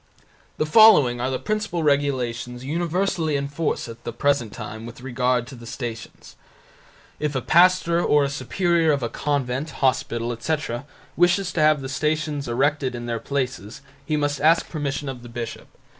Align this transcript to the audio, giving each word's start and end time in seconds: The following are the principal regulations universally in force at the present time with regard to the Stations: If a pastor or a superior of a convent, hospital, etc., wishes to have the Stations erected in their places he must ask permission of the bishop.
The 0.57 0.65
following 0.65 1.21
are 1.21 1.29
the 1.29 1.37
principal 1.37 1.83
regulations 1.83 2.65
universally 2.65 3.35
in 3.35 3.47
force 3.47 3.87
at 3.87 4.03
the 4.03 4.11
present 4.11 4.51
time 4.51 4.87
with 4.87 5.01
regard 5.01 5.45
to 5.45 5.55
the 5.55 5.67
Stations: 5.67 6.35
If 7.19 7.35
a 7.35 7.39
pastor 7.43 8.03
or 8.03 8.23
a 8.23 8.29
superior 8.29 8.93
of 8.93 9.03
a 9.03 9.09
convent, 9.09 9.69
hospital, 9.69 10.31
etc., 10.33 10.87
wishes 11.15 11.53
to 11.53 11.61
have 11.61 11.81
the 11.81 11.87
Stations 11.87 12.47
erected 12.47 12.95
in 12.95 13.05
their 13.05 13.19
places 13.19 13.81
he 14.03 14.17
must 14.17 14.41
ask 14.41 14.67
permission 14.69 15.07
of 15.07 15.21
the 15.21 15.29
bishop. 15.29 15.67